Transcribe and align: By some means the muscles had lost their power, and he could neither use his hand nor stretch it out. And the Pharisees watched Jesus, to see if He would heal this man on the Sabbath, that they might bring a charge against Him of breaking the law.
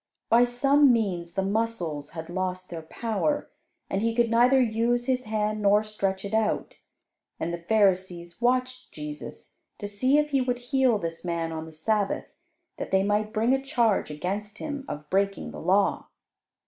By 0.29 0.45
some 0.45 0.91
means 0.91 1.33
the 1.33 1.43
muscles 1.43 2.09
had 2.17 2.27
lost 2.27 2.71
their 2.71 2.81
power, 2.81 3.51
and 3.87 4.01
he 4.01 4.15
could 4.15 4.31
neither 4.31 4.59
use 4.59 5.05
his 5.05 5.25
hand 5.25 5.61
nor 5.61 5.83
stretch 5.83 6.25
it 6.25 6.33
out. 6.33 6.77
And 7.39 7.53
the 7.53 7.59
Pharisees 7.61 8.41
watched 8.41 8.91
Jesus, 8.91 9.57
to 9.77 9.87
see 9.87 10.17
if 10.17 10.31
He 10.31 10.41
would 10.41 10.57
heal 10.73 10.97
this 10.97 11.23
man 11.23 11.51
on 11.51 11.67
the 11.67 11.71
Sabbath, 11.71 12.25
that 12.77 12.89
they 12.89 13.03
might 13.03 13.31
bring 13.31 13.53
a 13.53 13.61
charge 13.61 14.09
against 14.09 14.57
Him 14.57 14.85
of 14.87 15.07
breaking 15.11 15.51
the 15.51 15.61
law. 15.61 16.07